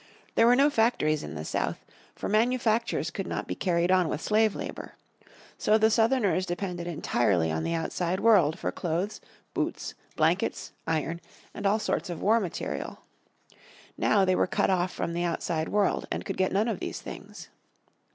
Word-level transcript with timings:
There 0.33 0.47
were 0.47 0.55
no 0.55 0.71
factories 0.71 1.21
in 1.21 1.35
the 1.35 1.45
South, 1.45 1.85
for 2.15 2.27
manufactures 2.27 3.11
could 3.11 3.27
not 3.27 3.45
be 3.45 3.53
carried 3.53 3.91
on 3.91 4.09
with 4.09 4.19
slave 4.19 4.55
labour. 4.55 4.95
So 5.59 5.77
the 5.77 5.91
Southerners 5.91 6.47
depended 6.47 6.87
entirely 6.87 7.51
on 7.51 7.61
the 7.63 7.75
outside 7.75 8.19
world 8.19 8.57
for 8.57 8.71
clothes, 8.71 9.21
boots, 9.53 9.93
blankets, 10.15 10.71
iron, 10.87 11.21
and 11.53 11.67
all 11.67 11.77
sorts 11.77 12.09
of 12.09 12.19
war 12.19 12.39
material. 12.39 13.01
Now 13.95 14.25
they 14.25 14.33
were 14.35 14.47
cut 14.47 14.71
off 14.71 14.91
from 14.91 15.13
the 15.13 15.23
outside 15.23 15.69
world, 15.69 16.07
and 16.11 16.25
could 16.25 16.35
get 16.35 16.51
none 16.51 16.67
of 16.67 16.79
these 16.79 16.99
things. 16.99 17.49